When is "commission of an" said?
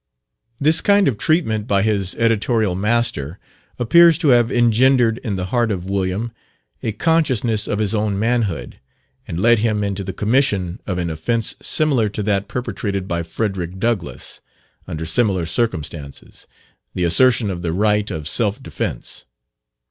10.11-11.11